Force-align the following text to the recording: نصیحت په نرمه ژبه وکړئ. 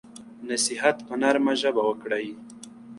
نصیحت 0.49 0.97
په 1.07 1.13
نرمه 1.21 1.53
ژبه 1.61 1.81
وکړئ. 1.85 2.27